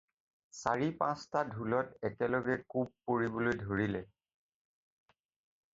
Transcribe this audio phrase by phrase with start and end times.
[0.59, 4.05] চাৰি-পাঁচটা ঢোলত একেলগে কোব পৰিবলৈ ধৰিলে।